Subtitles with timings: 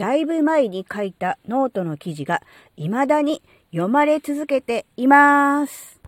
[0.00, 2.40] だいぶ前に書いたノートの記事が
[2.78, 6.00] 未だに読まれ続けています。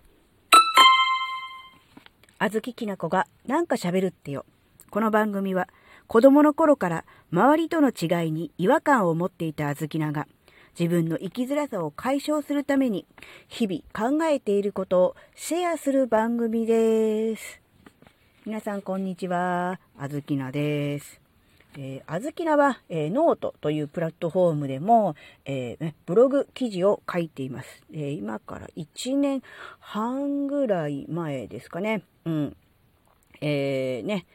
[2.39, 4.45] あずききなこがなんか喋るってよ。
[4.89, 5.69] この番組は
[6.07, 10.27] 子供の頃から周りとの違いに違和感を持っていたあずきなが
[10.79, 13.05] 自分の生きづらさを解消するために
[13.47, 17.61] 日々考えていることをシェアする番組です。
[18.43, 19.79] 皆さんこんにちは。
[19.99, 21.22] あずきなです。
[21.77, 27.83] えー、あずきなは、えー、ノートというプラットフォームでも、えー、ブログ記事を書いています。
[27.93, 29.41] え今から1年
[29.79, 32.03] 半ぐらい前ですかね。
[32.25, 32.55] うん。
[33.41, 34.25] えー、ね、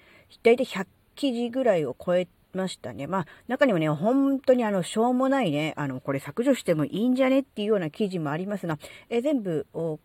[0.43, 3.06] 大体100記事ぐらいを超えましたね。
[3.06, 9.98] まあ、中にはね、本当にあの、しょうもないね、あの、これ削除してもいいんじゃねっていうような記事もありますが、え全部を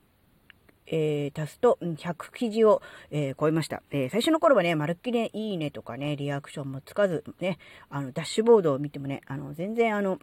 [0.88, 3.82] えー、足すと、100記事を、えー、超えました。
[3.92, 7.58] えー、最初の頃はね、まるっきり、ねいいねとかね、リアクションもつかず、ね、
[7.90, 10.20] あの、ダッシュボードを見てもね、あの、全然あの、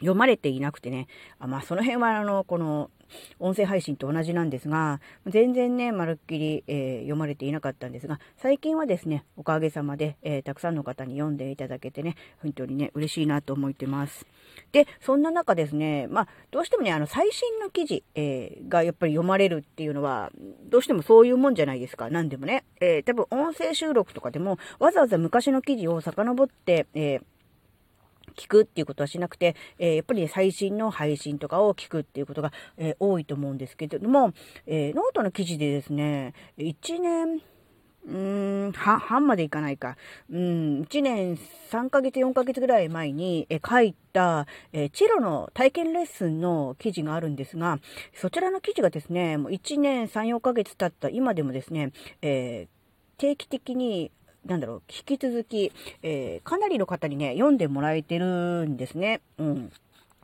[0.00, 1.06] 読まれていなくてね、
[1.38, 2.90] あまあ、その辺はあの、この、
[3.38, 14.26] 音声配信と同じなんですが、全然ね、まるっきり、えー、読まれていなかったんですが、最近はですね、おかげさまで、えー、たくさんの方に読んでいただけてね、本当にね、嬉しいなと思ってます。
[14.72, 20.30] で、そんな中ですね、まあ、どうしてもね、あの、最新の記事、えー、がやっぱり読まれるっていうのは、
[20.68, 22.10] どうしてもそういうもんじゃないですか。
[22.10, 22.64] 何でもね。
[22.80, 27.22] え多分音声収録とかでも、わざわざ昔の記事を遡って、えー
[28.38, 34.32] 聞くっていうことはしなくて、えー、やっぱり、ね、最新の配信とかを聞くっていうことが、えー、多いと思うんですけれども、
[34.66, 37.42] えー、ノートの記事でですね、1年、
[38.06, 39.96] うーん、半、までいかないか。
[40.30, 41.36] うん、1年
[41.70, 47.80] 3ヶ月、4ヶ月ぐらい前に、え書いた、えチェロの体験レッスンの記事があるんですが、
[48.14, 54.10] そちらの記事がですね、もう1年3、4ヶ月経った今でもですね、えー、定期的に
[54.46, 55.72] なんだろう、引き続き、
[56.02, 59.20] えー、かなりの方にね、読んでもらえてるんですね。
[59.38, 59.72] うん。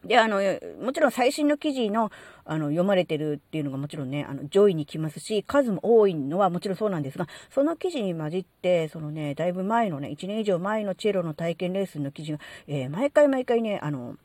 [0.07, 0.41] で、あの、
[0.83, 2.11] もちろん最新の記事の、
[2.45, 14.17] あの、読まれてるっていうのがもちろんね、あの、上位に来ますし、数も多いのはもちろんそうなんですが、その記事に混じって、そのね、だいぶ前のね、1年以上前のチェロの体験レッスの記事が、えー、毎回毎回ね、あの、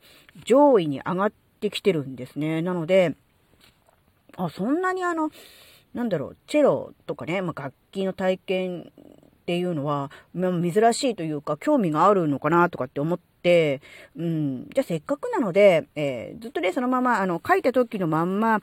[0.44, 2.60] 上位に上がってきてるんですね。
[2.60, 3.14] なので、
[4.36, 5.30] あ、そんなにあの、
[5.94, 8.92] なんだろう、チェロとかね、まあ、楽器の体験
[9.50, 13.82] っていうのは、珍しいというか、興味があるのかなとかって思って、
[14.16, 18.60] うん、じゃあせっかくなので、えー、ずっとね、そのまま、あの、書いた時のまんま、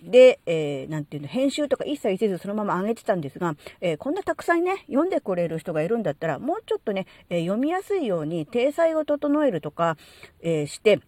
[0.00, 9.96] で、えー、なんていうの、編集とか一切せずそのまま上げてたんですが、えー、こんなたくさんね、読んでくれる人がいるんだったら、もうちょっとね、えー、読みやすいように、体裁を整えるとか、
[10.40, 11.00] えして、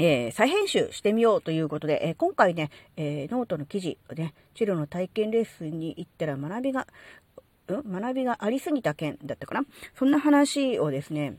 [0.00, 6.86] えー、再編集してみようということで、えー、今回ね、えー、ノートの記事をね、治療の体験レッスンに行ったら学びが
[7.68, 9.64] 学びがありすぎた件だったかな？
[9.94, 11.36] そんな話をですね、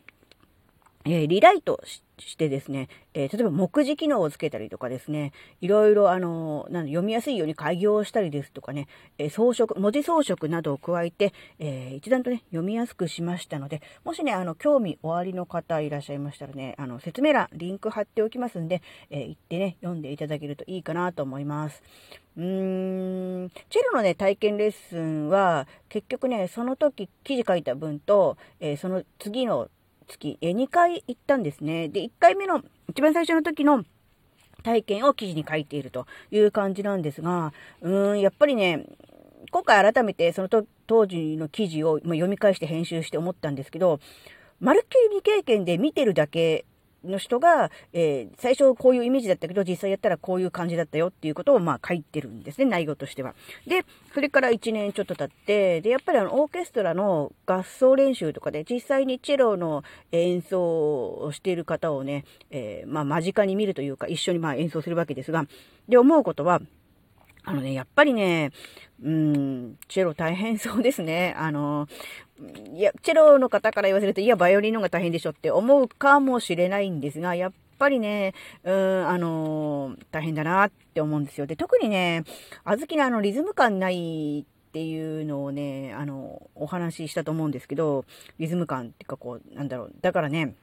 [1.05, 1.81] えー、リライト
[2.17, 21.81] してですね、えー、例えば目次機能をつけたりとかですね、いろいろあの、なん読みやすいように改行したりですとかね、えー、装飾、文字装飾などを加えて、え、一段とね、読みやすくしましたので、もしね、あの、興味おありの方いらっしゃいましたらね、あの、説明欄、リンク貼っておきますんで、え行ってね、読んでいただけるといいかなと思います。
[22.35, 29.69] うーん、チェロのね、体験レッスンは、結局ね、その時記事書いた分と、えその次の
[30.09, 31.87] 月、え2回行ったんですね。
[31.87, 33.85] で、1回目の、一番最初の時の
[34.63, 38.85] 体験を記事に書いているという感じなんですが、うーん、やっぱりね、
[39.51, 40.49] 今回改めてその
[40.85, 43.99] 当時の記事を読み返して編集して思ったんですけど、
[44.59, 46.65] まるっきり未経験で見てるだけ
[47.03, 53.35] の人が、えー、最初こういうイメージだったけど、実際やったらこういう感じだったよっていうことを、まあ書いてるんですね、内容としては。
[53.67, 65.45] で、それから1年ちょっと経って、で、やっぱりあの、オーケストラの合奏練習とかで、実際にチェロの演奏をしている方をね、えー、まあ間近に見るというか、一緒にまあ演奏するわけですが、
[65.87, 66.61] で、思うことは、
[67.49, 68.51] あのね、やっぱりね、
[69.03, 71.33] うん、チェロ大変そうですね。
[71.35, 71.87] あの、
[72.75, 81.47] いや、チェロの方から言わせると、いや、バイオリンの方が大変でしょって思うかもしれないんですが、やっぱりね、うん、あの、大変だなって思うんですよ。
[81.47, 82.23] で、特にね、
[82.65, 88.05] あずきのあの、リズム感ないっていうのをね、あの、お話ししたと思うんですけど、
[88.37, 89.93] リズム感っていうかこう、なんだろう。
[90.01, 90.53] だからね、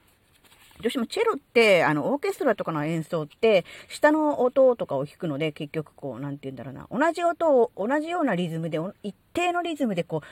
[0.83, 10.23] どうしてもチェロって、あの、オーケストラとかの演奏って、下の音とかを弾くので、結局こう、なんて言うんだろうな、同じ音を、同じようなリズムで、一定のリズムでこ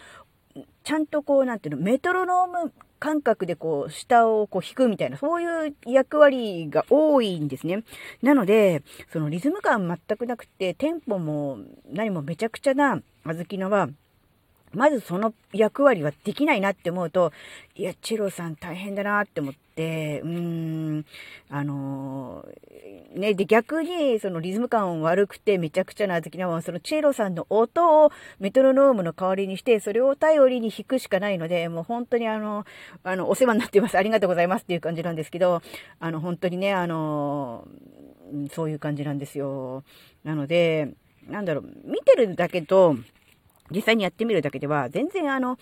[0.56, 7.82] う、ちゃんとこう、なんていうの、メトロノーム感覚でこう、下をこう弾くみたいな、そういう役割が多いんですね。
[8.22, 8.82] なので、
[9.12, 11.58] そのリズム感全くなくて、テンポも
[11.90, 13.88] 何もめちゃくちゃな、あずきのは、
[14.74, 17.32] まずその役割はできないなって思うと、
[17.76, 21.04] いや、チェロさん大変だなって思って、うーん、
[21.50, 32.64] あのー、ね、で、逆に、そのリズム感悪くてめちゃくちゃな好きなのは、そのチェロさんの音をメトロノームの代わりにして、それを頼りに弾くしかないので、もう本当にあの、
[33.02, 33.98] あの、お世話になっています。
[33.98, 35.62] ありがとうございますっていう感じなんですけど、
[36.00, 39.84] あの、本当にね、あのー、そういう感じなんですよ。
[40.24, 40.94] なので、
[41.28, 42.96] なんだろう、見てるだけと、
[43.70, 45.58] 実際にやってみるだけでは、全然あの、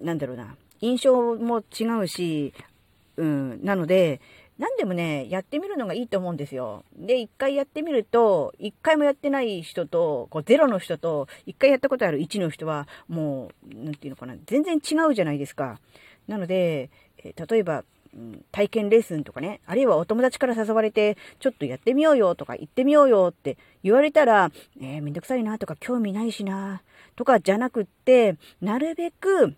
[0.00, 2.54] なんだろうな、印象も違うし、
[3.16, 4.20] うん、なので、
[4.58, 6.84] 何でもね、やってみるのがいいと思うんですよ。
[6.96, 15.78] で、一回やってみると、一回もやってない人と、こう、ゼロの人と、一回やったことある1の人は、もう、なんていうのかな、全然違うじゃないですか。
[16.26, 16.90] なので、
[17.22, 17.84] え例えば、
[18.52, 24.50] 体験レッスンとかね、あるいはお友達から誘われて、ちょっとやってみようよとか行ってみようよって言われたら、
[24.80, 26.82] えー、めんどくさいなとか興味ないしな
[27.16, 29.54] とかじゃなくって、なるべく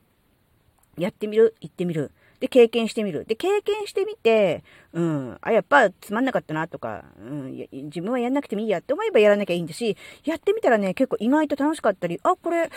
[0.97, 2.11] やってみる、行ってみる。
[2.41, 3.27] で、経験してみる。
[3.27, 4.65] で、経験してみて、
[4.95, 12.71] うん、あ、やっぱつまんなかったなとか、うん、自分はやんなくてもいいやって思えばやらなきゃいいんだし、やってみたらね、結構意外と楽しかったり、あ、これ、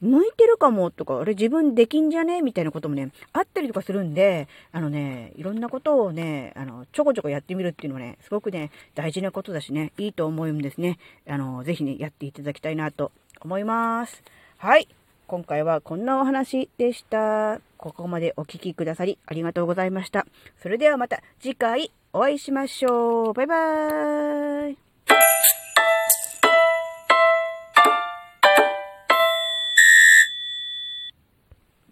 [0.00, 2.42] 向いてるかもとか、あれ自分できんじゃね？
[2.42, 10.98] みたいなこともね、あったりとかするんで、あのね、いろんなことをね、あの、ちょこちょこやってみるっていうのはね、すごくね、大事なことだしね、いいと思うんですね。
[11.28, 13.10] あの、ぜひね、やっていただきたいなと
[13.40, 14.22] 思います。
[14.58, 14.88] はい。
[15.26, 17.60] 今回はこんなお話でした。
[17.78, 20.24] ここまでお聴きくださりありがとうございました。
[20.62, 23.32] それではまた次回お会いしましょう。
[23.32, 24.85] バイバーイ。